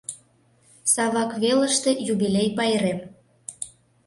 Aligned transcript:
САВАК 0.93 1.31
ВЕЛЫШТЕ 1.41 1.91
ЮБИЛЕЙ 2.13 2.49
ПАЙРЕМ 2.57 2.99